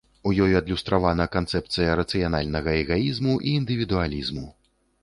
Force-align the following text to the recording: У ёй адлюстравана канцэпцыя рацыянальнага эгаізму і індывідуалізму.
У 0.27 0.31
ёй 0.43 0.53
адлюстравана 0.59 1.27
канцэпцыя 1.35 1.99
рацыянальнага 2.01 2.71
эгаізму 2.81 3.39
і 3.47 3.57
індывідуалізму. 3.61 4.47